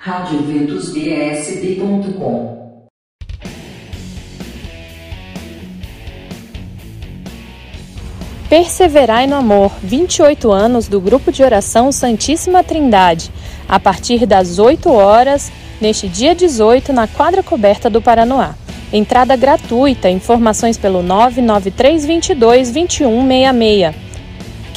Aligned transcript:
radioventusbsb.com 0.00 2.56
Perseverai 8.48 9.26
no 9.26 9.34
Amor, 9.34 9.72
28 9.82 10.52
anos 10.52 10.86
do 10.86 11.00
Grupo 11.00 11.32
de 11.32 11.42
Oração 11.42 11.90
Santíssima 11.90 12.62
Trindade, 12.62 13.32
a 13.68 13.80
partir 13.80 14.24
das 14.24 14.60
8 14.60 14.88
horas, 14.88 15.50
neste 15.80 16.06
dia 16.06 16.32
18, 16.32 16.92
na 16.92 17.08
quadra 17.08 17.42
coberta 17.42 17.90
do 17.90 18.00
Paranoá. 18.00 18.54
Entrada 18.92 19.34
gratuita, 19.34 20.08
informações 20.08 20.78
pelo 20.78 21.02
99322 21.02 22.70
2166. 22.70 24.07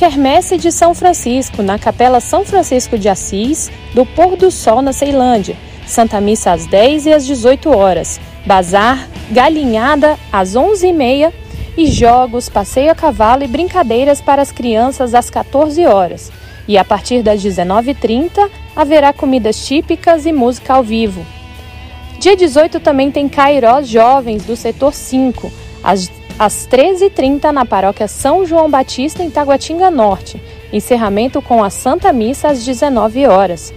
Quermesse 0.02 0.58
de 0.58 0.72
São 0.72 0.96
Francisco, 0.96 1.62
na 1.62 1.78
Capela 1.78 2.20
São 2.20 2.44
Francisco 2.44 2.98
de 2.98 3.08
Assis, 3.08 3.72
do 3.94 4.04
Pôr 4.04 4.36
do 4.36 4.50
Sol, 4.50 4.82
na 4.82 4.92
Ceilândia. 4.92 5.56
Santa 5.86 6.20
Missa 6.20 6.54
às 6.54 6.66
10 6.66 7.06
e 7.06 7.14
às 7.14 7.24
18 7.24 7.70
horas. 7.70 8.20
Bazar, 8.44 9.08
galinhada 9.30 10.18
às 10.34 10.56
11h30 10.56 11.32
e 11.78 11.86
jogos, 11.86 12.50
passeio 12.50 12.92
a 12.92 12.96
cavalo 12.96 13.44
e 13.44 13.48
brincadeiras 13.48 14.20
para 14.20 14.42
as 14.42 14.52
crianças 14.52 15.14
às 15.14 15.30
14 15.30 15.86
horas. 15.86 16.32
E 16.68 16.80
a 16.80 16.84
partir 16.84 17.22
das 17.22 17.40
19h30 17.40 18.50
haverá 18.76 19.14
comidas 19.14 19.64
típicas 19.68 20.26
e 20.26 20.32
música 20.32 20.74
ao 20.74 20.82
vivo. 20.82 21.24
Dia 22.18 22.36
18 22.36 22.80
também 22.80 23.12
tem 23.12 23.30
Cairós 23.30 23.88
Jovens 23.88 24.46
do 24.46 24.56
setor 24.56 24.96
5, 24.96 25.52
às, 25.84 26.10
às 26.42 26.68
13h30 26.68 27.52
na 27.52 27.64
paróquia 27.68 28.08
São 28.08 28.44
João 28.48 28.68
Batista, 28.68 29.22
em 29.22 29.30
Taguatinga 29.30 29.92
Norte. 29.92 30.42
Encerramento 30.74 31.40
com 31.40 31.64
a 31.64 31.70
Santa 31.70 32.12
Missa 32.12 32.48
às 32.48 32.66
19 32.66 33.28
horas. 33.28 33.72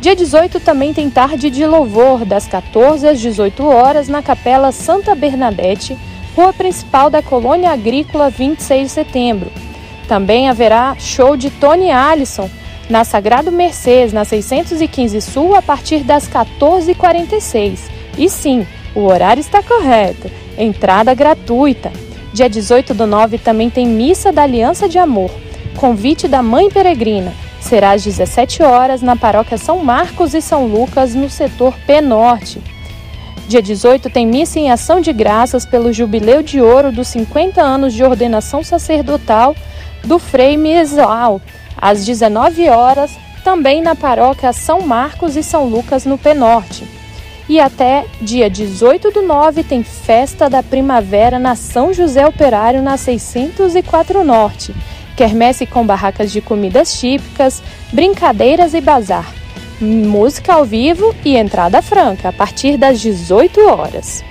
Dia 0.00 0.14
18 0.14 0.60
também 0.60 0.94
tem 0.94 1.10
tarde 1.10 1.50
de 1.50 1.66
louvor, 1.66 2.24
das 2.24 2.46
14 2.46 3.08
às 3.08 3.18
18 3.18 3.66
horas, 3.66 4.06
na 4.06 4.22
Capela 4.22 4.70
Santa 4.70 5.16
Bernadette, 5.16 5.98
rua 6.36 6.52
principal 6.52 7.10
da 7.10 7.22
Colônia 7.22 7.72
Agrícola 7.72 8.30
26 8.30 8.82
de 8.82 8.88
setembro. 8.88 9.50
Também 10.06 10.48
haverá 10.48 10.94
show 10.96 11.36
de 11.36 11.50
Tony 11.50 11.90
Allison 11.90 12.48
na 12.88 13.04
Sagrado 13.04 13.50
Mercês, 13.50 14.12
na 14.12 14.24
615 14.24 15.20
Sul, 15.20 15.54
a 15.54 15.62
partir 15.62 16.00
das 16.00 16.28
14h46. 16.28 17.78
E 18.18 18.28
sim, 18.28 18.66
o 18.94 19.00
horário 19.00 19.40
está 19.40 19.62
correto. 19.62 20.30
Entrada 20.56 21.14
gratuita. 21.14 21.92
Dia 22.32 22.48
18 22.48 22.94
do 22.94 23.06
9 23.06 23.38
também 23.38 23.70
tem 23.70 23.86
Missa 23.86 24.32
da 24.32 24.42
Aliança 24.42 24.88
de 24.88 24.98
Amor. 24.98 25.30
Convite 25.76 26.28
da 26.28 26.42
Mãe 26.42 26.70
Peregrina. 26.70 27.32
Será 27.60 27.92
às 27.92 28.04
17 28.04 28.62
horas 28.62 29.00
na 29.00 29.16
paróquia 29.16 29.56
São 29.56 29.78
Marcos 29.82 30.34
e 30.34 30.40
São 30.40 30.66
Lucas, 30.66 31.14
no 31.14 31.30
setor 31.30 31.74
P 31.86 32.00
Norte. 32.00 32.60
Dia 33.48 33.60
18 33.60 34.10
tem 34.10 34.26
missa 34.26 34.58
em 34.58 34.70
ação 34.70 35.00
de 35.00 35.12
graças 35.12 35.66
pelo 35.66 35.92
jubileu 35.92 36.42
de 36.42 36.60
ouro 36.60 36.90
dos 36.90 37.08
50 37.08 37.60
anos 37.60 37.92
de 37.92 38.02
ordenação 38.02 38.62
sacerdotal 38.62 39.54
do 40.02 40.18
Frei 40.18 40.56
Miesal, 40.56 41.40
às 41.76 42.04
19 42.04 42.68
horas, 42.68 43.16
também 43.42 43.82
na 43.82 43.94
paróquia 43.94 44.52
São 44.52 44.80
Marcos 44.80 45.36
e 45.36 45.42
São 45.42 45.66
Lucas, 45.66 46.06
no 46.06 46.16
Penorte. 46.16 46.86
E 47.48 47.60
até 47.60 48.06
dia 48.22 48.48
18 48.48 49.10
do 49.10 49.22
9 49.22 49.62
tem 49.62 49.82
festa 49.82 50.48
da 50.48 50.62
primavera 50.62 51.38
na 51.38 51.54
São 51.54 51.92
José 51.92 52.26
Operário, 52.26 52.82
na 52.82 52.96
604 52.96 54.24
Norte. 54.24 54.74
Quermesse 55.14 55.66
com 55.66 55.86
barracas 55.86 56.32
de 56.32 56.40
comidas 56.40 56.98
típicas, 56.98 57.62
brincadeiras 57.92 58.72
e 58.72 58.80
bazar. 58.80 59.30
Música 59.80 60.54
ao 60.54 60.64
vivo 60.64 61.14
e 61.24 61.36
entrada 61.36 61.82
franca 61.82 62.30
a 62.30 62.32
partir 62.32 62.76
das 62.76 63.00
18 63.00 63.60
horas. 63.68 64.24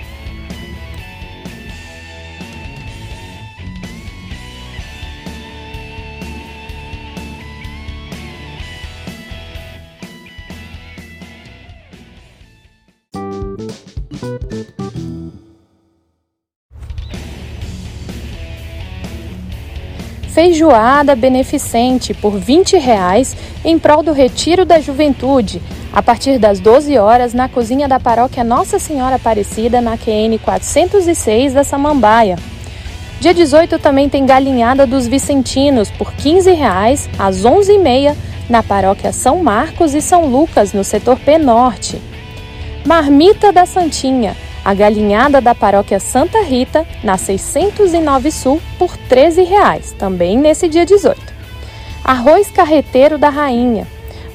Feijoada 20.34 21.14
beneficente 21.14 22.12
por 22.12 22.36
20 22.36 22.76
reais 22.76 23.36
em 23.64 23.78
prol 23.78 24.02
do 24.02 24.12
Retiro 24.12 24.64
da 24.64 24.80
Juventude, 24.80 25.62
a 25.92 26.02
partir 26.02 26.40
das 26.40 26.58
12 26.58 26.98
horas 26.98 27.32
na 27.32 27.48
cozinha 27.48 27.86
da 27.86 28.00
paróquia 28.00 28.42
Nossa 28.42 28.80
Senhora 28.80 29.14
Aparecida, 29.14 29.80
na 29.80 29.96
QN 29.96 30.36
406 30.42 31.52
da 31.52 31.62
Samambaia. 31.62 32.36
Dia 33.20 33.32
18 33.32 33.78
também 33.78 34.08
tem 34.08 34.26
Galinhada 34.26 34.88
dos 34.88 35.06
Vicentinos 35.06 35.88
por 35.92 36.12
15 36.12 36.50
reais 36.50 37.08
às 37.16 37.44
11h30 37.44 38.16
na 38.50 38.60
paróquia 38.60 39.12
São 39.12 39.40
Marcos 39.40 39.94
e 39.94 40.00
São 40.02 40.26
Lucas, 40.26 40.72
no 40.72 40.82
setor 40.82 41.16
P 41.20 41.38
Norte. 41.38 42.02
Marmita 42.84 43.52
da 43.52 43.66
Santinha, 43.66 44.36
a 44.64 44.72
galinhada 44.72 45.40
da 45.40 45.54
paróquia 45.54 46.00
Santa 46.00 46.42
Rita, 46.42 46.86
na 47.02 47.18
609 47.18 48.30
Sul, 48.30 48.62
por 48.78 48.96
13 48.96 49.42
reais, 49.42 49.92
também 49.98 50.38
nesse 50.38 50.68
dia 50.68 50.86
18. 50.86 51.20
Arroz 52.02 52.50
carreteiro 52.50 53.18
da 53.18 53.28
rainha, 53.28 53.86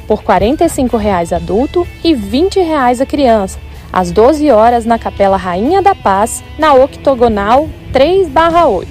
por 0.07 0.23
45 0.23 0.97
reais 0.97 1.33
adulto 1.33 1.87
e 2.03 2.13
20 2.13 2.59
reais 2.59 3.01
a 3.01 3.05
criança, 3.05 3.59
às 3.91 4.11
12 4.11 4.51
horas 4.51 4.85
na 4.85 4.99
Capela 4.99 5.37
Rainha 5.37 5.81
da 5.81 5.95
Paz, 5.95 6.43
na 6.57 6.73
Octogonal 6.73 7.67
3/8. 7.91 8.87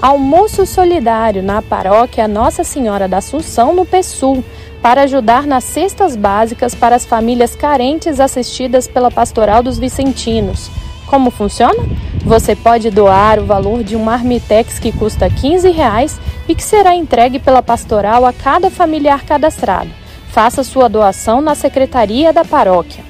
Almoço 0.00 0.66
solidário 0.66 1.42
na 1.42 1.62
paróquia 1.62 2.26
Nossa 2.26 2.64
Senhora 2.64 3.06
da 3.06 3.18
Assunção, 3.18 3.72
no 3.72 3.86
PSUL, 3.86 4.42
para 4.82 5.02
ajudar 5.02 5.46
nas 5.46 5.62
cestas 5.62 6.16
básicas 6.16 6.74
para 6.74 6.96
as 6.96 7.06
famílias 7.06 7.54
carentes 7.54 8.18
assistidas 8.18 8.88
pela 8.88 9.12
Pastoral 9.12 9.62
dos 9.62 9.78
Vicentinos. 9.78 10.70
Como 11.06 11.30
funciona? 11.30 11.84
Você 12.24 12.56
pode 12.56 12.90
doar 12.90 13.38
o 13.38 13.44
valor 13.44 13.84
de 13.84 13.94
um 13.94 14.02
marmitex 14.02 14.78
que 14.78 14.90
custa 14.90 15.30
15 15.30 15.70
reais 15.70 16.20
e 16.48 16.54
que 16.54 16.62
será 16.62 16.94
entregue 16.94 17.38
pela 17.38 17.62
pastoral 17.62 18.26
a 18.26 18.32
cada 18.32 18.70
familiar 18.70 19.24
cadastrado. 19.24 19.90
Faça 20.28 20.64
sua 20.64 20.88
doação 20.88 21.40
na 21.40 21.54
secretaria 21.54 22.32
da 22.32 22.44
paróquia. 22.44 23.04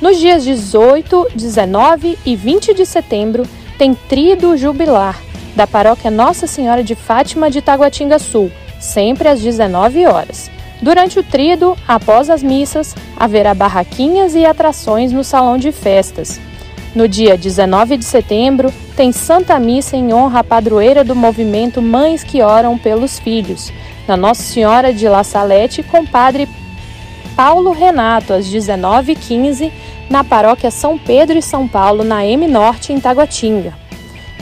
Nos 0.00 0.18
dias 0.18 0.44
18, 0.44 1.28
19 1.34 2.18
e 2.24 2.34
20 2.34 2.74
de 2.74 2.86
setembro, 2.86 3.46
tem 3.78 3.94
Trido 3.94 4.56
Jubilar, 4.56 5.20
da 5.54 5.66
paróquia 5.66 6.10
Nossa 6.10 6.46
Senhora 6.46 6.82
de 6.82 6.94
Fátima 6.94 7.50
de 7.50 7.60
Taguatinga 7.60 8.18
Sul, 8.18 8.50
sempre 8.80 9.28
às 9.28 9.40
19 9.40 10.06
horas. 10.06 10.55
Durante 10.86 11.18
o 11.18 11.22
trido, 11.24 11.76
após 11.88 12.30
as 12.30 12.44
missas, 12.44 12.94
haverá 13.16 13.52
barraquinhas 13.52 14.36
e 14.36 14.46
atrações 14.46 15.10
no 15.10 15.24
salão 15.24 15.58
de 15.58 15.72
festas. 15.72 16.40
No 16.94 17.08
dia 17.08 17.36
19 17.36 17.96
de 17.96 18.04
setembro, 18.04 18.72
tem 18.94 19.10
Santa 19.10 19.58
Missa 19.58 19.96
em 19.96 20.14
honra 20.14 20.38
à 20.38 20.44
padroeira 20.44 21.02
do 21.02 21.16
movimento 21.16 21.82
Mães 21.82 22.22
que 22.22 22.40
Oram 22.40 22.78
pelos 22.78 23.18
Filhos, 23.18 23.72
na 24.06 24.16
Nossa 24.16 24.44
Senhora 24.44 24.94
de 24.94 25.08
La 25.08 25.24
Salete, 25.24 25.82
com 25.82 26.06
Padre 26.06 26.48
Paulo 27.34 27.72
Renato, 27.72 28.32
às 28.32 28.46
19h15, 28.46 29.72
na 30.08 30.22
paróquia 30.22 30.70
São 30.70 30.96
Pedro 30.96 31.36
e 31.36 31.42
São 31.42 31.66
Paulo, 31.66 32.04
na 32.04 32.24
M 32.24 32.46
Norte, 32.46 32.92
em 32.92 33.00
Taguatinga. 33.00 33.74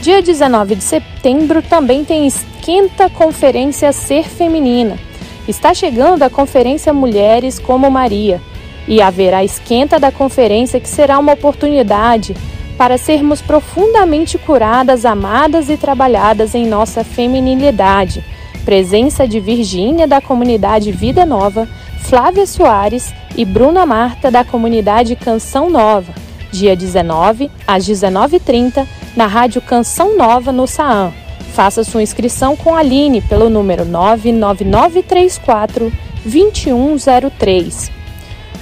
Dia 0.03 0.21
19 0.21 0.75
de 0.75 0.85
setembro 0.85 1.63
também 1.63 2.05
tem 2.05 2.27
Esquenta 2.27 3.09
Conferência 3.09 3.91
Ser 3.95 4.29
Feminina 4.29 4.99
Está 5.47 5.75
chegando 5.75 6.23
a 6.23 6.31
Conferência 6.31 6.93
Mulheres 6.93 7.59
como 7.59 7.91
Maria 7.91 8.41
e 8.89 9.03
haverá 9.03 9.45
esquenta 9.45 9.99
da 9.99 10.11
conferência 10.11 10.81
que 10.81 10.89
será 10.89 11.19
uma 11.19 11.33
oportunidade 11.33 12.35
para 12.79 12.99
sermos 12.99 13.41
profundamente 13.41 14.39
curadas, 14.39 15.05
amadas 15.05 15.69
e 15.69 15.77
trabalhadas 15.77 16.55
em 16.55 16.67
nossa 16.67 17.05
feminilidade. 17.05 18.25
presença 18.65 19.29
de 19.29 19.39
Virgínia 19.41 20.07
da 20.07 20.23
comunidade 20.23 20.91
Vida 20.91 21.27
Nova, 21.27 21.69
Flávia 22.01 22.47
Soares 22.47 23.13
e 23.37 23.45
Bruna 23.45 23.85
Marta 23.85 24.31
da 24.31 24.43
comunidade 24.43 25.15
Canção 25.15 25.69
Nova, 25.69 26.15
dia 26.51 26.75
19 26.75 27.51
às 27.67 27.87
19h30 27.87 28.87
na 29.15 29.27
Rádio 29.27 29.61
Canção 29.61 30.17
Nova 30.17 30.51
no 30.51 30.67
Saam. 30.67 31.24
Faça 31.55 31.85
sua 31.85 32.03
inscrição 32.03 32.57
com 32.57 32.75
a 32.75 32.81
Aline 32.81 33.21
pelo 33.21 33.49
número 33.49 33.85
99934 33.85 35.93
2103. 36.25 37.93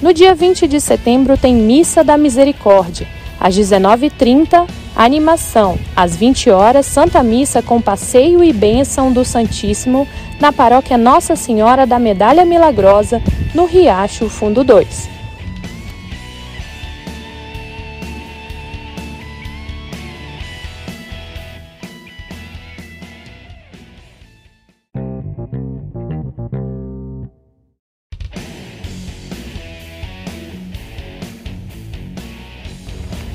No 0.02 0.12
dia 0.12 0.34
20 0.34 0.68
de 0.68 0.78
setembro 0.78 1.38
tem 1.38 1.54
Missa 1.54 2.04
da 2.04 2.18
Misericórdia. 2.18 3.08
Às 3.40 3.56
19h30, 3.56 4.68
animação. 4.94 5.78
Às 5.96 6.14
20 6.14 6.50
horas, 6.50 6.84
Santa 6.84 7.22
Missa 7.22 7.62
com 7.62 7.80
passeio 7.80 8.44
e 8.44 8.52
bênção 8.52 9.10
do 9.10 9.24
Santíssimo 9.24 10.06
na 10.38 10.52
paróquia 10.52 10.98
Nossa 10.98 11.34
Senhora 11.34 11.86
da 11.86 11.98
Medalha 11.98 12.44
Milagrosa, 12.44 13.22
no 13.54 13.64
Riacho 13.64 14.28
Fundo 14.28 14.62
2. 14.62 15.21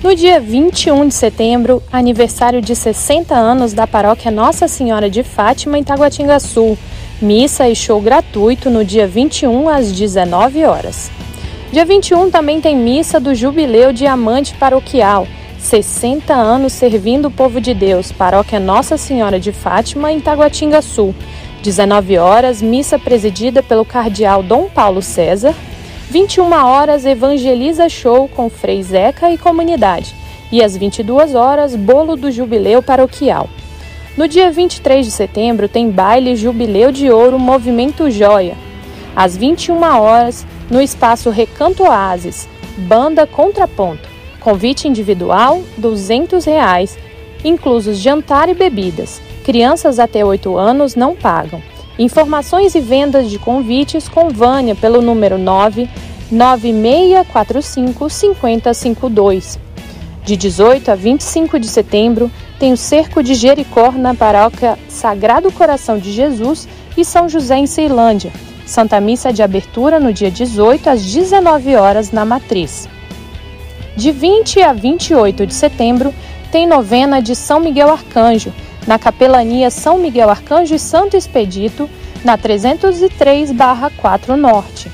No 0.08 0.16
dia 0.16 0.40
21 0.40 1.10
de 1.10 1.14
setembro, 1.14 1.84
aniversário 1.92 2.62
de 2.62 2.74
60 2.74 3.36
anos 3.36 3.74
da 3.74 3.86
paróquia 3.86 4.32
Nossa 4.32 4.66
Senhora 4.66 5.10
de 5.10 5.22
Fátima 5.22 5.78
em 5.78 5.84
Sul. 6.40 6.78
Missa 7.22 7.68
e 7.68 7.76
show 7.76 8.00
gratuito 8.00 8.70
no 8.70 8.86
dia 8.86 9.06
21 9.06 9.68
às 9.68 9.92
19 9.92 10.64
horas. 10.64 11.12
Dia 11.74 11.84
21 11.84 12.32
também 12.32 12.62
tem 12.62 12.74
missa 12.74 13.20
do 13.20 13.36
Jubileu 13.36 13.92
Diamante 13.92 14.54
Paroquial, 14.54 15.28
60 15.60 16.34
anos 16.34 16.72
servindo 16.72 17.26
o 17.26 17.32
povo 17.32 17.60
de 17.60 17.74
Deus, 17.74 18.10
paróquia 18.10 18.62
Nossa 18.62 18.96
Senhora 18.96 19.38
de 19.38 19.52
Fátima 19.52 20.10
em 20.10 20.22
Taguatinga 20.22 20.82
Sul. 20.82 21.14
19 21.62 22.18
horas, 22.18 22.62
missa 22.62 22.98
presidida 22.98 23.62
pelo 23.62 23.84
cardeal 23.84 24.42
Dom 24.42 24.70
Paulo 24.70 25.02
César, 25.02 25.54
21 26.10 26.54
horas, 26.54 27.06
Evangeliza 27.06 27.90
Show 27.90 28.30
com 28.30 28.50
Frei 28.50 28.82
Zeca 28.82 29.30
e 29.30 29.38
comunidade. 29.38 30.16
E 30.50 30.64
às 30.64 30.78
22 30.78 31.36
horas, 31.36 31.76
Bolo 31.76 32.16
do 32.16 32.32
Jubileu 32.32 32.82
Paroquial. 32.82 33.50
No 34.16 34.26
dia 34.26 34.50
23 34.50 35.06
de 35.06 35.12
setembro, 35.12 35.68
tem 35.68 35.92
baile 35.92 36.38
Jubileu 36.38 36.94
de 36.94 37.12
Ouro 37.12 37.38
Movimento 37.38 38.10
Joia. 38.10 38.56
Às 39.14 39.36
21 39.36 39.84
horas, 39.84 40.46
no 40.72 40.82
espaço 40.82 41.30
Recanto 41.30 41.84
Oasis, 41.84 42.48
Banda 42.78 43.28
Contraponto. 43.28 44.08
Convite 44.40 44.88
individual, 44.88 45.62
200 45.78 46.46
reais, 46.46 46.98
inclusos 47.44 47.98
jantar 47.98 48.48
e 48.48 48.54
bebidas. 48.54 49.22
Crianças 49.44 50.00
até 50.00 50.24
8 50.24 50.58
anos 50.58 50.96
não 50.96 51.14
pagam. 51.14 51.62
Informações 52.00 52.74
e 52.76 52.80
vendas 52.80 53.30
de 53.30 53.38
convites 53.40 54.08
com 54.08 54.30
Vânia 54.30 54.76
pelo 54.76 55.02
número 55.02 55.38
99645 55.38 58.10
5052. 58.10 59.60
De 60.24 60.38
18 60.38 60.92
a 60.92 60.96
25 60.96 61.60
de 61.60 61.68
setembro, 61.68 62.32
tem 62.60 62.72
o 62.74 62.78
Cerco 62.78 63.24
de 63.24 63.34
Jericó 63.34 63.92
na 63.92 64.14
paróquia 64.14 64.78
Sagrado 64.88 65.52
Coração 65.52 65.98
de 65.98 66.12
Jesus 66.12 66.68
e 66.96 67.04
São 67.04 67.28
José 67.30 67.58
em 67.58 67.66
Ceilândia. 67.66 68.32
Santa 68.66 69.00
Missa 69.00 69.32
de 69.32 69.42
abertura 69.42 69.98
no 70.00 70.12
dia 70.12 70.30
18 70.30 70.90
às 70.90 71.02
19 71.04 71.76
horas 71.76 72.12
na 72.12 72.26
Matriz. 72.26 72.90
De 73.96 74.12
20 74.12 74.62
a 74.62 74.74
28 74.74 75.48
de 75.48 75.54
setembro, 75.54 76.14
tem 76.52 76.68
novena 76.68 77.22
de 77.22 77.36
São 77.36 77.60
Miguel 77.60 77.90
Arcanjo, 77.90 78.54
na 78.88 78.98
Capelania 78.98 79.70
São 79.70 80.00
Miguel 80.00 80.30
Arcanjo 80.30 80.74
e 80.74 80.80
Santo 80.80 81.18
Expedito, 81.18 81.90
na 82.24 82.38
303-4 82.38 84.36
Norte. 84.36 84.90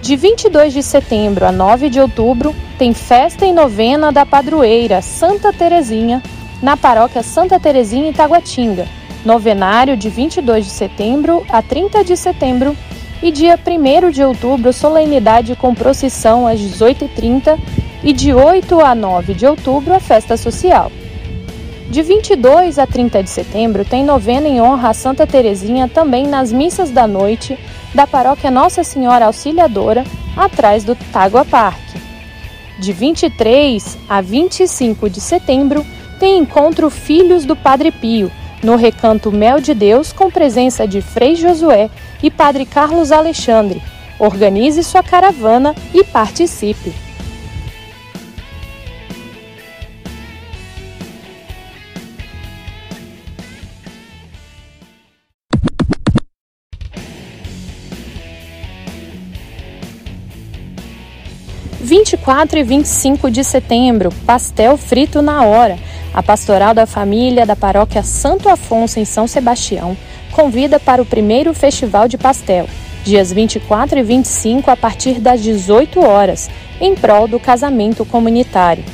De 0.00 0.16
22 0.16 0.72
de 0.72 0.82
setembro 0.82 1.46
a 1.46 1.52
9 1.52 1.90
de 1.90 2.00
outubro, 2.00 2.54
tem 2.78 2.94
festa 2.94 3.44
e 3.44 3.52
novena 3.52 4.10
da 4.10 4.24
padroeira 4.24 5.02
Santa 5.02 5.52
Terezinha, 5.52 6.22
na 6.62 6.76
paróquia 6.76 7.22
Santa 7.22 7.60
Terezinha 7.60 8.08
em 8.08 8.12
Taguatinga. 8.12 8.86
Novenário 9.24 9.96
de 9.96 10.08
22 10.08 10.64
de 10.64 10.70
setembro 10.70 11.44
a 11.48 11.60
30 11.60 12.04
de 12.04 12.16
setembro 12.16 12.76
e 13.22 13.32
dia 13.32 13.58
1 13.58 14.10
de 14.10 14.22
outubro, 14.22 14.72
solenidade 14.72 15.56
com 15.56 15.74
procissão 15.74 16.46
às 16.46 16.60
18h30 16.60 17.58
e 18.04 18.12
de 18.12 18.32
8 18.32 18.80
a 18.80 18.94
9 18.94 19.34
de 19.34 19.46
outubro, 19.46 19.92
a 19.92 20.00
festa 20.00 20.36
social. 20.36 20.92
De 21.88 22.02
22 22.02 22.80
a 22.80 22.86
30 22.86 23.22
de 23.22 23.30
setembro, 23.30 23.84
tem 23.84 24.04
novena 24.04 24.48
em 24.48 24.60
honra 24.60 24.90
a 24.90 24.94
Santa 24.94 25.24
Terezinha 25.24 25.88
também 25.88 26.26
nas 26.26 26.52
missas 26.52 26.90
da 26.90 27.06
noite 27.06 27.56
da 27.94 28.06
paróquia 28.06 28.50
Nossa 28.50 28.82
Senhora 28.82 29.26
Auxiliadora, 29.26 30.04
atrás 30.36 30.82
do 30.82 30.96
Tágua 31.12 31.44
Parque. 31.44 32.00
De 32.78 32.92
23 32.92 33.96
a 34.08 34.20
25 34.20 35.08
de 35.08 35.20
setembro, 35.20 35.86
tem 36.18 36.38
encontro 36.38 36.90
Filhos 36.90 37.44
do 37.44 37.54
Padre 37.54 37.92
Pio, 37.92 38.32
no 38.62 38.74
recanto 38.74 39.30
Mel 39.30 39.60
de 39.60 39.72
Deus, 39.72 40.12
com 40.12 40.30
presença 40.30 40.88
de 40.88 41.00
Frei 41.00 41.36
Josué 41.36 41.88
e 42.20 42.30
Padre 42.30 42.66
Carlos 42.66 43.12
Alexandre. 43.12 43.80
Organize 44.18 44.82
sua 44.82 45.02
caravana 45.02 45.74
e 45.94 46.02
participe! 46.02 47.05
24 61.96 62.58
e 62.58 62.62
25 62.62 63.30
de 63.30 63.42
setembro, 63.42 64.10
pastel 64.26 64.76
frito 64.76 65.22
na 65.22 65.44
hora. 65.44 65.78
A 66.12 66.22
Pastoral 66.22 66.74
da 66.74 66.84
Família 66.84 67.46
da 67.46 67.56
Paróquia 67.56 68.02
Santo 68.02 68.50
Afonso, 68.50 69.00
em 69.00 69.06
São 69.06 69.26
Sebastião, 69.26 69.96
convida 70.30 70.78
para 70.78 71.00
o 71.00 71.06
primeiro 71.06 71.54
Festival 71.54 72.06
de 72.06 72.18
Pastel, 72.18 72.68
dias 73.02 73.32
24 73.32 73.98
e 73.98 74.02
25, 74.02 74.70
a 74.70 74.76
partir 74.76 75.20
das 75.20 75.42
18 75.42 75.98
horas, 76.04 76.50
em 76.82 76.94
prol 76.94 77.26
do 77.26 77.40
casamento 77.40 78.04
comunitário. 78.04 78.84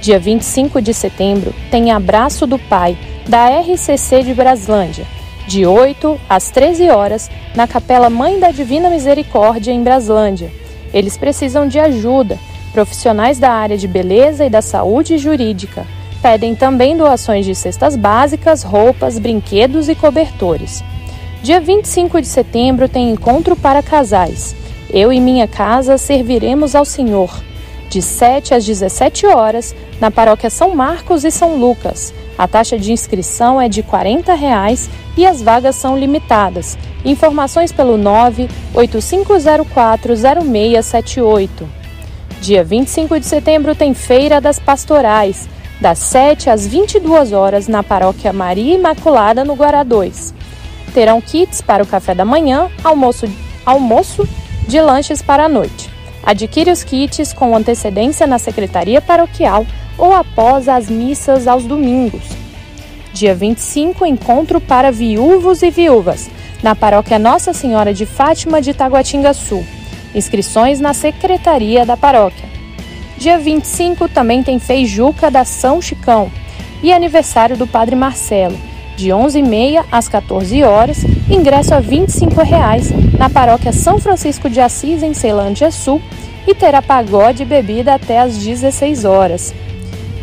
Dia 0.00 0.20
25 0.20 0.80
de 0.80 0.94
setembro, 0.94 1.52
tem 1.72 1.90
Abraço 1.90 2.46
do 2.46 2.56
Pai, 2.56 2.96
da 3.28 3.48
RCC 3.48 4.22
de 4.22 4.32
Braslândia, 4.32 5.04
de 5.48 5.66
8 5.66 6.20
às 6.28 6.52
13 6.52 6.88
horas, 6.88 7.28
na 7.56 7.66
Capela 7.66 8.08
Mãe 8.08 8.38
da 8.38 8.52
Divina 8.52 8.88
Misericórdia, 8.88 9.72
em 9.72 9.82
Braslândia. 9.82 10.63
Eles 10.94 11.18
precisam 11.18 11.66
de 11.66 11.78
ajuda. 11.78 12.38
Profissionais 12.72 13.38
da 13.38 13.50
área 13.50 13.76
de 13.76 13.86
beleza 13.86 14.46
e 14.46 14.50
da 14.50 14.62
saúde 14.62 15.18
jurídica 15.18 15.84
pedem 16.22 16.54
também 16.54 16.96
doações 16.96 17.44
de 17.44 17.54
cestas 17.54 17.96
básicas, 17.96 18.62
roupas, 18.62 19.18
brinquedos 19.18 19.90
e 19.90 19.94
cobertores. 19.94 20.82
Dia 21.42 21.60
25 21.60 22.18
de 22.22 22.26
setembro 22.26 22.88
tem 22.88 23.10
encontro 23.10 23.54
para 23.54 23.82
casais. 23.82 24.56
Eu 24.88 25.12
e 25.12 25.20
minha 25.20 25.46
casa 25.46 25.98
serviremos 25.98 26.74
ao 26.74 26.86
Senhor. 26.86 27.30
De 27.90 28.00
7 28.00 28.54
às 28.54 28.64
17 28.64 29.26
horas, 29.26 29.76
na 30.00 30.10
paróquia 30.10 30.48
São 30.48 30.74
Marcos 30.74 31.24
e 31.24 31.30
São 31.30 31.56
Lucas. 31.56 32.14
A 32.36 32.48
taxa 32.48 32.76
de 32.76 32.92
inscrição 32.92 33.60
é 33.60 33.68
de 33.68 33.82
40 33.82 34.34
reais 34.34 34.90
e 35.16 35.24
as 35.24 35.40
vagas 35.40 35.76
são 35.76 35.96
limitadas. 35.96 36.76
Informações 37.04 37.70
pelo 37.70 37.96
985040678. 38.74 41.48
Dia 42.40 42.64
25 42.64 43.20
de 43.20 43.26
setembro 43.26 43.74
tem 43.74 43.94
Feira 43.94 44.40
das 44.40 44.58
Pastorais, 44.58 45.48
das 45.80 45.98
7 45.98 46.50
às 46.50 46.66
22 46.66 47.32
horas 47.32 47.68
na 47.68 47.82
Paróquia 47.82 48.32
Maria 48.32 48.74
Imaculada 48.74 49.44
no 49.44 49.54
Guará 49.54 49.84
2. 49.84 50.34
Terão 50.92 51.20
kits 51.20 51.62
para 51.62 51.82
o 51.82 51.86
café 51.86 52.14
da 52.14 52.24
manhã, 52.24 52.70
almoço, 52.82 53.26
almoço 53.64 54.28
de 54.66 54.80
lanches 54.80 55.22
para 55.22 55.44
a 55.44 55.48
noite. 55.48 55.90
Adquire 56.22 56.70
os 56.70 56.82
kits 56.82 57.32
com 57.32 57.56
antecedência 57.56 58.26
na 58.26 58.38
Secretaria 58.38 59.00
Paroquial 59.00 59.66
ou 59.96 60.12
após 60.12 60.68
as 60.68 60.88
missas 60.88 61.46
aos 61.46 61.64
domingos. 61.64 62.22
Dia 63.12 63.34
25, 63.34 64.04
encontro 64.04 64.60
para 64.60 64.90
viúvos 64.90 65.62
e 65.62 65.70
viúvas, 65.70 66.28
na 66.62 66.74
paróquia 66.74 67.18
Nossa 67.18 67.52
Senhora 67.52 67.94
de 67.94 68.04
Fátima 68.04 68.60
de 68.60 68.74
Taguatinga 68.74 69.32
Sul. 69.32 69.64
Inscrições 70.14 70.80
na 70.80 70.94
secretaria 70.94 71.86
da 71.86 71.96
paróquia. 71.96 72.48
Dia 73.16 73.38
25 73.38 74.08
também 74.08 74.42
tem 74.42 74.58
Feijuca 74.58 75.30
da 75.30 75.44
São 75.44 75.80
Chicão 75.80 76.30
e 76.82 76.92
aniversário 76.92 77.56
do 77.56 77.66
Padre 77.66 77.94
Marcelo. 77.94 78.58
de 78.96 79.08
11h30 79.08 79.84
às 79.90 80.08
14 80.08 80.62
horas, 80.62 81.04
ingresso 81.28 81.74
a 81.74 81.80
25 81.80 82.40
reais, 82.42 82.92
na 83.18 83.28
paróquia 83.28 83.72
São 83.72 83.98
Francisco 83.98 84.48
de 84.48 84.60
Assis, 84.60 85.02
em 85.02 85.12
Ceilândia 85.12 85.70
Sul, 85.72 86.00
e 86.46 86.54
terá 86.54 86.80
pagode 86.80 87.42
e 87.42 87.46
bebida 87.46 87.94
até 87.94 88.20
às 88.20 88.36
16 88.36 89.04
horas. 89.04 89.54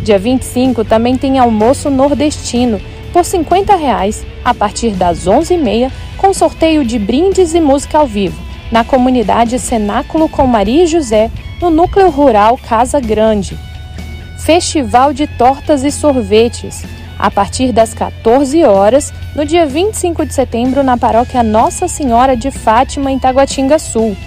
Dia 0.01 0.17
25 0.17 0.83
também 0.83 1.15
tem 1.15 1.37
almoço 1.37 1.89
nordestino, 1.89 2.81
por 3.13 3.23
50 3.23 3.75
reais, 3.75 4.25
a 4.43 4.53
partir 4.53 4.91
das 4.91 5.27
11h30, 5.27 5.91
com 6.17 6.33
sorteio 6.33 6.83
de 6.83 6.97
brindes 6.97 7.53
e 7.53 7.61
música 7.61 7.99
ao 7.99 8.07
vivo, 8.07 8.41
na 8.71 8.83
comunidade 8.83 9.59
Cenáculo 9.59 10.27
com 10.27 10.47
Maria 10.47 10.87
José, 10.87 11.29
no 11.61 11.69
núcleo 11.69 12.09
rural 12.09 12.57
Casa 12.57 12.99
Grande. 12.99 13.57
Festival 14.39 15.13
de 15.13 15.27
Tortas 15.27 15.83
e 15.83 15.91
Sorvetes, 15.91 16.83
a 17.19 17.29
partir 17.29 17.71
das 17.71 17.93
14 17.93 18.63
horas, 18.63 19.13
no 19.35 19.45
dia 19.45 19.67
25 19.67 20.25
de 20.25 20.33
setembro, 20.33 20.81
na 20.81 20.97
paróquia 20.97 21.43
Nossa 21.43 21.87
Senhora 21.87 22.35
de 22.35 22.49
Fátima, 22.49 23.11
em 23.11 23.19
Taguatinga 23.19 23.77
Sul. 23.77 24.17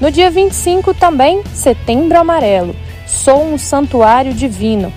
No 0.00 0.10
dia 0.10 0.30
25 0.30 0.94
também, 0.94 1.42
Setembro 1.52 2.16
Amarelo, 2.16 2.76
Sou 3.06 3.42
um 3.42 3.58
Santuário 3.58 4.32
Divino, 4.32 4.92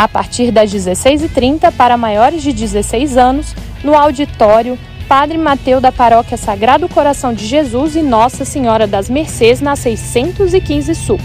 a 0.00 0.08
partir 0.08 0.50
das 0.50 0.72
16h30 0.72 1.70
para 1.72 1.94
maiores 1.94 2.42
de 2.42 2.54
16 2.54 3.18
anos, 3.18 3.54
no 3.84 3.94
auditório 3.94 4.78
Padre 5.06 5.36
Mateu 5.36 5.78
da 5.78 5.92
Paróquia 5.92 6.38
Sagrado 6.38 6.88
Coração 6.88 7.34
de 7.34 7.46
Jesus 7.46 7.96
e 7.96 8.02
Nossa 8.02 8.46
Senhora 8.46 8.86
das 8.86 9.10
Mercês, 9.10 9.60
na 9.60 9.76
615 9.76 10.94
Sul. 10.94 11.20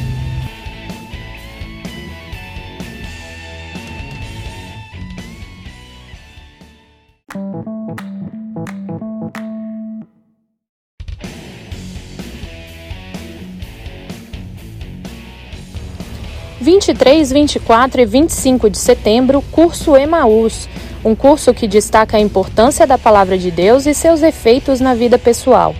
23, 16.66 17.32
24 17.32 18.02
e 18.02 18.06
25 18.08 18.72
de 18.72 18.80
setembro, 18.80 19.44
curso 19.52 19.96
Emaús, 19.96 20.68
um 21.04 21.14
curso 21.14 21.54
que 21.54 21.68
destaca 21.68 22.18
a 22.18 22.20
importância 22.20 22.88
da 22.88 22.98
palavra 22.98 23.38
de 23.38 23.52
Deus 23.52 23.86
e 23.86 23.94
seus 23.94 24.24
efeitos 24.24 24.82
na 24.82 24.96
vida 24.96 25.20
pessoal. 25.20 25.76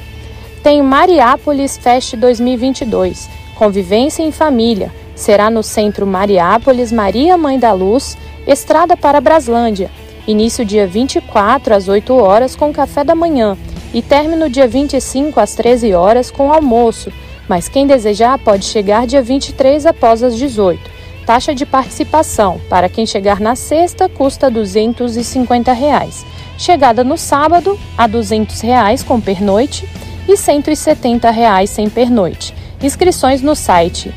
tem 0.67 0.83
Mariápolis 0.83 1.79
Fest 1.79 2.17
2022. 2.17 3.31
Convivência 3.55 4.25
em 4.25 4.33
Família. 4.33 4.93
Será 5.15 5.49
no 5.49 5.63
Centro 5.63 6.05
Mariápolis 6.05 6.91
Maria 6.91 7.39
Mãe 7.39 7.57
da 7.57 7.73
Luz, 7.73 8.19
Estrada 8.49 8.97
para 8.97 9.21
Braslândia. 9.21 9.89
Início 10.27 10.65
dia 10.65 10.85
24 10.85 11.73
às 11.73 11.87
8 11.87 12.13
horas 12.13 12.57
com 12.57 12.73
café 12.73 13.05
da 13.05 13.15
manhã 13.15 13.57
e 13.95 14.03
término 14.03 14.51
dia 14.51 14.67
25 14.67 15.39
às 15.39 15.55
13 15.55 15.95
horas 15.95 16.33
com 16.33 16.53
almoço. 16.53 17.13
Mas 17.49 17.69
quem 17.69 17.87
desejar 17.87 18.37
pode 18.37 18.65
chegar 18.65 19.07
dia 19.07 19.23
23 19.23 19.87
após 19.87 20.21
as 20.21 20.37
18. 20.37 20.81
Taxa 21.25 21.55
de 21.55 21.65
participação 21.65 22.61
para 22.69 22.89
quem 22.89 23.07
chegar 23.07 23.39
na 23.39 23.55
sexta 23.55 24.09
custa 24.09 24.51
250 24.51 25.73
reais. 25.73 26.27
Chegada 26.59 27.05
no 27.05 27.17
sábado 27.17 27.79
a 27.97 28.09
200 28.09 28.61
reais 28.63 29.05
com 29.05 29.21
pernoite 29.21 29.89
e 30.29 30.37
170 30.37 31.31
reais 31.31 31.71
sem 31.71 31.89
pernoite. 31.89 32.55
Inscrições 32.83 33.41
no 33.43 33.55
site 33.55 34.13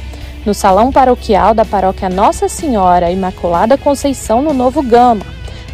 no 0.44 0.52
Salão 0.52 0.90
Paroquial 0.90 1.54
da 1.54 1.64
Paróquia 1.64 2.08
Nossa 2.08 2.48
Senhora 2.48 3.10
Imaculada 3.10 3.78
Conceição 3.78 4.42
no 4.42 4.52
Novo 4.52 4.82
Gama, 4.82 5.24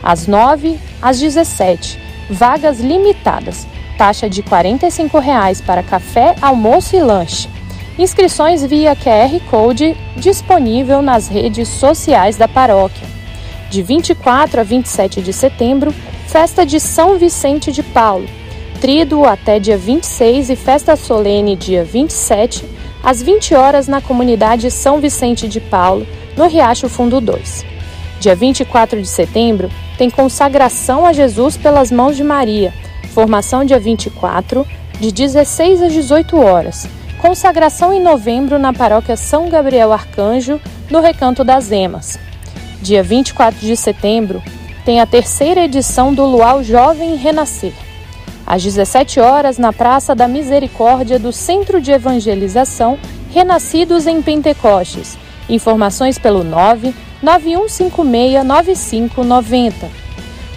às 0.03 0.27
9 0.27 0.79
às 1.05 1.21
17, 1.21 2.01
vagas 2.31 2.81
limitadas 2.81 3.67
taxa 3.97 4.29
de 4.29 4.41
R$ 4.41 4.49
45,00 4.49 5.63
para 5.65 5.83
café, 5.83 6.35
almoço 6.41 6.97
e 6.97 7.01
lanche. 7.01 7.49
Inscrições 7.99 8.65
via 8.65 8.97
QR 8.97 9.39
Code 9.49 9.97
disponível 10.17 11.01
nas 11.01 11.29
redes 11.29 11.69
sociais 11.69 12.37
da 12.37 12.49
paróquia. 12.49 13.07
De 13.71 13.83
24 13.83 14.61
a 14.61 14.65
27 14.65 15.23
de 15.23 15.33
setembro, 15.33 15.95
festa 16.27 16.67
de 16.67 16.81
São 16.81 17.17
Vicente 17.19 17.71
de 17.71 17.83
Paulo. 17.83 18.27
Tríduo 18.81 19.25
até 19.25 19.59
dia 19.59 19.79
26 19.79 20.51
e 20.51 20.57
festa 20.57 20.97
solene 20.97 21.55
dia 21.57 21.85
27, 21.85 22.65
às 23.03 23.23
20 23.23 23.55
horas 23.55 23.87
na 23.87 24.01
comunidade 24.01 24.71
São 24.71 25.01
Vicente 25.01 25.49
de 25.49 25.61
Paulo, 25.61 26.07
no 26.37 26.49
Riacho 26.49 26.89
Fundo 26.89 27.21
2. 27.21 27.74
Dia 28.25 28.35
24 28.35 29.03
de 29.03 29.07
setembro, 29.07 29.71
tem 29.99 30.09
consagração 30.09 31.05
a 31.05 31.13
Jesus 31.13 31.59
pelas 31.59 31.91
mãos 31.91 32.17
de 32.17 32.25
Maria 32.25 32.73
Formação 33.13 33.67
dia 33.67 33.79
24, 33.79 34.67
de 34.99 35.13
16 35.13 35.83
às 35.83 35.93
18 35.93 36.41
horas. 36.41 36.89
Consagração 37.21 37.93
em 37.93 38.03
novembro 38.03 38.59
na 38.59 38.73
paróquia 38.73 39.15
São 39.15 39.51
Gabriel 39.51 39.93
Arcanjo, 39.93 40.59
no 40.91 41.03
Recanto 41.03 41.45
das 41.45 41.71
Emas. 41.71 42.19
Dia 42.81 43.03
24 43.03 43.61
de 43.61 43.77
setembro, 43.77 44.43
tem 44.87 45.03
a 45.03 45.07
terceira 45.07 45.63
edição 45.63 46.15
do 46.15 46.25
Luau 46.25 46.65
Jovem 46.65 47.17
Renascer. 47.17 47.75
Às 48.47 48.63
17 48.63 49.21
horas, 49.21 49.59
na 49.59 49.71
Praça 49.71 50.15
da 50.15 50.27
Misericórdia 50.27 51.19
do 51.19 51.31
Centro 51.31 51.79
de 51.79 51.93
Evangelização 51.93 52.99
Renascidos 53.35 54.07
em 54.07 54.23
Pentecostes. 54.23 55.19
Informações 55.47 56.19
pelo 56.19 56.43
9 56.43 56.95
9156 57.23 58.45
9590. 58.45 59.89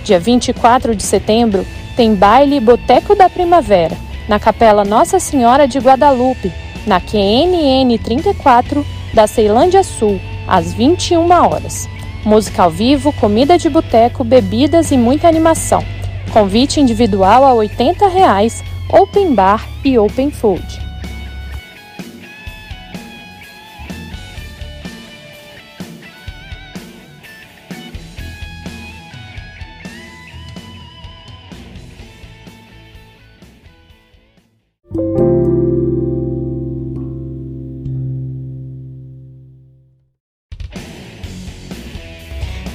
Dia 0.03 0.19
24 0.19 0.95
de 0.95 1.03
setembro, 1.03 1.65
tem 1.95 2.13
baile 2.13 2.59
Boteco 2.59 3.15
da 3.15 3.29
Primavera, 3.29 3.97
na 4.27 4.39
Capela 4.39 4.85
Nossa 4.85 5.19
Senhora 5.19 5.67
de 5.67 5.79
Guadalupe, 5.79 6.51
na 6.85 7.01
QNN 7.01 7.97
34 8.03 8.85
da 9.13 9.27
Ceilândia 9.27 9.83
Sul, 9.83 10.19
às 10.47 10.73
21 10.73 11.29
horas. 11.31 11.89
Música 12.23 12.63
ao 12.63 12.69
vivo, 12.69 13.11
comida 13.13 13.57
de 13.57 13.69
boteco, 13.69 14.23
bebidas 14.23 14.91
e 14.91 14.97
muita 14.97 15.27
animação. 15.27 15.83
Convite 16.31 16.79
individual 16.79 17.43
a 17.45 17.53
80 17.53 18.07
reais, 18.07 18.63
open 18.89 19.33
bar 19.33 19.67
e 19.83 19.97
open 19.97 20.29
food. 20.29 20.86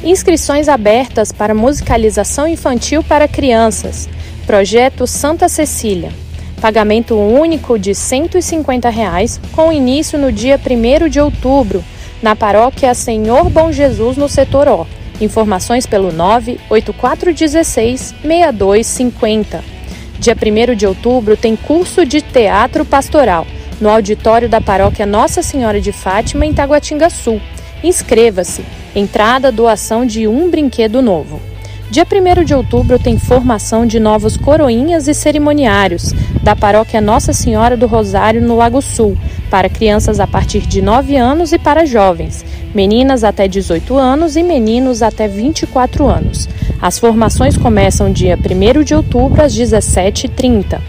Inscrições 0.05 0.69
abertas 0.69 1.31
para 1.31 1.55
musicalização 1.55 2.49
infantil 2.49 3.05
para 3.05 3.29
crianças. 3.29 4.09
Projeto 4.45 5.07
Santa 5.07 5.49
Cecília. 5.49 6.11
Pagamento 6.61 7.17
único 7.17 7.79
de 7.79 7.95
150 7.95 8.89
reais, 8.89 9.41
com 9.53 9.73
início 9.73 10.19
no 10.19 10.33
dia 10.33 10.59
1 10.59 11.09
de 11.09 11.21
outubro, 11.21 11.85
na 12.21 12.35
paróquia 12.35 12.95
Senhor 12.95 13.49
Bom 13.49 13.71
Jesus, 13.71 14.17
no 14.17 14.29
setor 14.29 14.67
O. 14.67 14.87
Informações 15.21 15.87
pelo 15.87 16.11
98416 16.11 18.15
6250. 18.23 19.65
Dia 20.19 20.37
1 20.37 20.75
de 20.75 20.87
outubro 20.87 21.37
tem 21.37 21.55
curso 21.55 22.05
de 22.05 22.21
teatro 22.21 22.85
pastoral 22.85 23.47
no 23.81 23.89
auditório 23.89 24.49
da 24.49 24.61
paróquia 24.61 25.05
Nossa 25.05 25.43
Senhora 25.43 25.81
de 25.81 25.91
Fátima, 25.91 26.47
em 26.47 26.53
Taguatinga 26.53 27.11
Sul. 27.11 27.41
Inscreva-se. 27.83 28.65
Entrada, 28.95 29.51
doação 29.51 30.07
de 30.07 30.29
um 30.29 30.49
brinquedo 30.51 31.03
novo. 31.03 31.41
Dia 31.91 32.07
1 32.07 32.45
de 32.45 32.55
outubro 32.55 32.99
tem 32.99 33.19
formação 33.19 33.85
de 33.85 34.01
novos 34.01 34.37
coroinhas 34.37 35.09
e 35.09 35.15
cerimoniários 35.15 36.15
da 36.43 36.57
Paróquia 36.57 37.01
Nossa 37.01 37.35
Senhora 37.35 37.77
do 37.77 37.87
Rosário 37.87 38.41
no 38.41 38.57
Lago 38.57 38.81
Sul, 38.81 39.15
para 39.51 39.69
crianças 39.69 40.19
a 40.19 40.27
partir 40.27 40.61
de 40.61 40.81
9 40.81 41.17
anos 41.17 41.53
e 41.53 41.59
para 41.59 41.85
jovens, 41.85 42.45
meninas 42.75 43.23
até 43.23 43.47
18 43.47 43.95
anos 43.99 44.37
e 44.37 44.43
meninos 44.43 45.03
até 45.03 45.29
24 45.29 46.07
anos. 46.07 46.49
As 46.81 46.99
formações 46.99 47.59
começam 47.59 48.11
dia 48.11 48.39
1 48.39 48.83
de 48.83 48.95
outubro 48.95 49.43
às 49.43 49.55
17h30. 49.55 50.81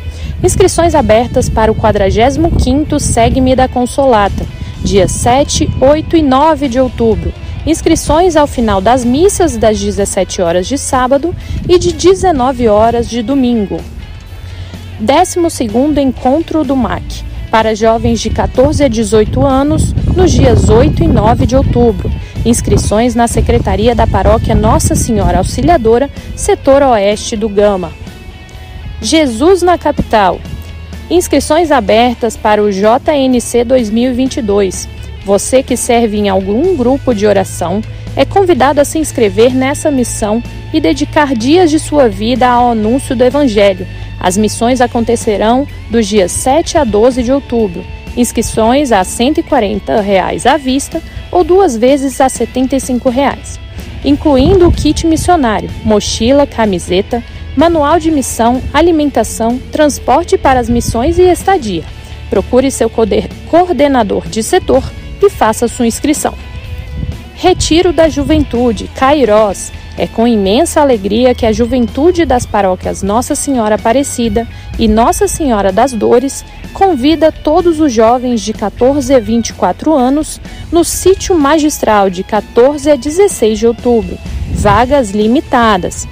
Inscrições 0.41 0.95
abertas 0.95 1.49
para 1.49 1.71
o 1.71 1.75
45º 1.75 2.97
Segue-me 2.97 3.55
da 3.55 3.67
Consolata, 3.67 4.45
dia 4.83 5.07
7, 5.07 5.69
8 5.79 6.17
e 6.17 6.21
9 6.21 6.67
de 6.67 6.79
outubro. 6.79 7.33
Inscrições 7.65 8.35
ao 8.35 8.45
final 8.45 8.81
das 8.81 9.05
missas 9.05 9.55
das 9.55 9.79
17 9.79 10.41
horas 10.41 10.67
de 10.67 10.77
sábado 10.77 11.33
e 11.67 11.79
de 11.79 11.93
19 11.93 12.67
horas 12.67 13.09
de 13.09 13.21
domingo. 13.21 13.79
12º 15.01 15.97
Encontro 15.97 16.63
do 16.63 16.75
MAC 16.75 17.23
para 17.49 17.75
jovens 17.75 18.19
de 18.19 18.31
14 18.31 18.83
a 18.83 18.87
18 18.87 19.45
anos, 19.45 19.93
nos 20.15 20.31
dias 20.31 20.69
8 20.69 21.03
e 21.03 21.07
9 21.07 21.45
de 21.45 21.55
outubro. 21.55 22.11
Inscrições 22.43 23.13
na 23.13 23.27
Secretaria 23.27 23.93
da 23.93 24.07
Paróquia 24.07 24.55
Nossa 24.55 24.95
Senhora 24.95 25.37
Auxiliadora, 25.37 26.09
setor 26.35 26.81
oeste 26.81 27.37
do 27.37 27.47
Gama. 27.47 27.91
Jesus 28.99 29.61
na 29.61 29.77
Capital. 29.77 30.39
Inscrições 31.09 31.71
abertas 31.71 32.37
para 32.37 32.61
o 32.63 32.71
JNC 32.71 33.63
2022. 33.65 34.87
Você 35.25 35.61
que 35.63 35.77
serve 35.77 36.17
em 36.17 36.29
algum 36.29 36.75
grupo 36.75 37.13
de 37.13 37.25
oração 37.25 37.81
é 38.15 38.25
convidado 38.25 38.81
a 38.81 38.85
se 38.85 38.97
inscrever 38.99 39.55
nessa 39.55 39.89
missão 39.89 40.41
e 40.73 40.79
dedicar 40.79 41.35
dias 41.35 41.69
de 41.69 41.79
sua 41.79 42.09
vida 42.09 42.47
ao 42.47 42.71
anúncio 42.71 43.15
do 43.15 43.23
Evangelho 43.23 43.87
as 44.23 44.37
missões 44.37 44.79
acontecerão 44.79 45.67
dos 45.89 46.07
dias 46.07 46.31
7 46.31 46.77
a 46.77 46.85
12 46.85 47.21
de 47.21 47.31
outubro. 47.33 47.83
Inscrições 48.15 48.93
a 48.93 49.03
140 49.03 49.99
reais 49.99 50.45
à 50.45 50.55
vista 50.55 51.01
ou 51.29 51.43
duas 51.43 51.75
vezes 51.75 52.21
a 52.21 52.29
75 52.29 53.09
reais, 53.09 53.59
incluindo 54.05 54.65
o 54.65 54.71
kit 54.71 55.05
missionário, 55.05 55.69
mochila, 55.83 56.47
camiseta, 56.47 57.21
manual 57.55 57.99
de 57.99 58.11
missão, 58.11 58.61
alimentação, 58.73 59.59
transporte 59.71 60.37
para 60.37 60.59
as 60.59 60.69
missões 60.69 61.17
e 61.17 61.23
estadia. 61.23 61.83
Procure 62.29 62.71
seu 62.71 62.89
coordenador 63.49 64.27
de 64.27 64.41
setor 64.41 64.83
e 65.21 65.29
faça 65.29 65.67
sua 65.67 65.87
inscrição. 65.87 66.33
Retiro 67.35 67.91
da 67.91 68.09
Juventude, 68.09 68.89
Cairós, 68.95 69.71
é 69.97 70.07
com 70.07 70.27
imensa 70.27 70.81
alegria 70.81 71.35
que 71.35 71.45
a 71.45 71.51
juventude 71.51 72.25
das 72.25 72.45
paróquias 72.45 73.03
Nossa 73.03 73.35
Senhora 73.35 73.75
Aparecida 73.75 74.47
e 74.79 74.87
Nossa 74.87 75.27
Senhora 75.27 75.71
das 75.71 75.93
Dores 75.93 76.43
convida 76.73 77.31
todos 77.31 77.79
os 77.79 77.93
jovens 77.93 78.41
de 78.41 78.53
14 78.53 79.13
a 79.13 79.19
24 79.19 79.93
anos 79.93 80.41
no 80.71 80.83
sítio 80.83 81.37
magistral 81.37 82.09
de 82.09 82.23
14 82.23 82.89
a 82.89 82.95
16 82.95 83.59
de 83.59 83.67
outubro, 83.67 84.17
vagas 84.51 85.11
limitadas. 85.11 86.07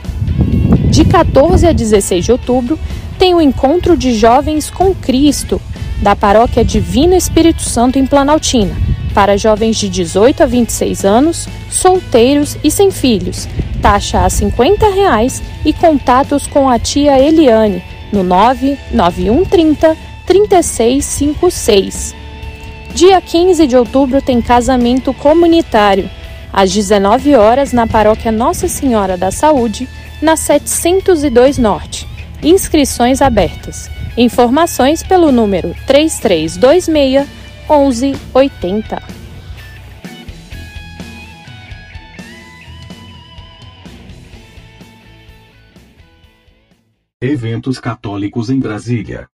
De 0.92 1.06
14 1.06 1.66
a 1.66 1.72
16 1.72 2.26
de 2.26 2.34
outubro 2.34 2.78
tem 3.18 3.34
o 3.34 3.40
encontro 3.40 3.96
de 3.96 4.14
jovens 4.14 4.70
com 4.70 4.94
Cristo 4.94 5.62
da 6.02 6.18
paróquia 6.18 6.66
Divino 6.66 7.16
Espírito 7.16 7.62
Santo 7.62 7.98
em 7.98 8.06
Planaltina, 8.06 8.76
para 9.14 9.38
jovens 9.38 9.78
de 9.78 9.88
18 9.88 10.44
a 10.44 10.46
26 10.46 11.06
anos, 11.06 11.48
solteiros 11.70 12.58
e 12.62 12.70
sem 12.70 12.92
filhos, 12.92 13.48
taxa 13.82 14.26
a 14.26 14.30
50 14.30 14.90
reais 14.90 15.42
e 15.64 15.72
contatos 15.72 16.46
com 16.46 16.68
a 16.68 16.78
tia 16.78 17.18
Eliane 17.18 17.82
no 18.12 18.22
99130 18.22 19.96
3656. 20.26 22.14
Dia 22.94 23.22
15 23.22 23.66
de 23.66 23.78
outubro 23.78 24.22
tem 24.22 24.42
casamento 24.42 25.14
comunitário, 25.14 26.10
às 26.52 26.70
19 26.70 27.34
horas 27.36 27.72
na 27.72 27.88
paróquia 27.88 28.30
Nossa 28.30 28.68
Senhora 28.68 29.16
da 29.16 29.32
Saúde, 29.32 29.88
na 30.22 30.36
702 30.36 31.58
Norte. 31.58 32.08
Inscrições 32.44 33.22
abertas. 33.22 33.90
Informações 34.18 35.02
pelo 35.04 35.32
número 35.32 35.76
3326 35.88 37.28
1180. 37.70 39.02
Eventos 47.22 47.80
católicos 47.80 48.50
em 48.50 48.60
Brasília. 48.60 49.30